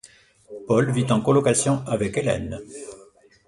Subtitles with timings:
[0.67, 2.59] Paul vit en colocation avec Hélène.